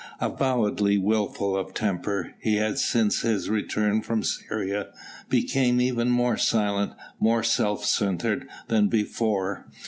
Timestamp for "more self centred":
7.19-8.47